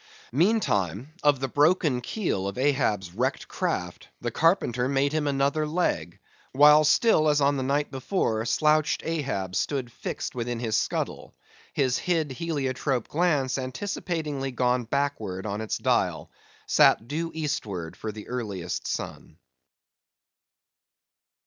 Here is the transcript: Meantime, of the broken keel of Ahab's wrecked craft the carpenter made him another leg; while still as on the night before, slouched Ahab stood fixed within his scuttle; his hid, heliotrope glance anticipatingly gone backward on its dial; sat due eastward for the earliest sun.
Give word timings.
Meantime, 0.33 1.13
of 1.21 1.39
the 1.41 1.47
broken 1.47 2.01
keel 2.01 2.47
of 2.47 2.57
Ahab's 2.57 3.13
wrecked 3.13 3.47
craft 3.47 4.07
the 4.19 4.31
carpenter 4.31 4.87
made 4.89 5.13
him 5.13 5.27
another 5.27 5.67
leg; 5.67 6.17
while 6.53 6.83
still 6.83 7.29
as 7.29 7.39
on 7.39 7.55
the 7.55 7.61
night 7.61 7.91
before, 7.91 8.43
slouched 8.43 9.03
Ahab 9.05 9.55
stood 9.55 9.91
fixed 9.91 10.33
within 10.33 10.59
his 10.59 10.75
scuttle; 10.75 11.35
his 11.73 11.99
hid, 11.99 12.31
heliotrope 12.31 13.09
glance 13.09 13.59
anticipatingly 13.59 14.49
gone 14.49 14.85
backward 14.85 15.45
on 15.45 15.61
its 15.61 15.77
dial; 15.77 16.31
sat 16.65 17.07
due 17.07 17.29
eastward 17.35 17.95
for 17.95 18.11
the 18.11 18.27
earliest 18.27 18.87
sun. 18.87 19.37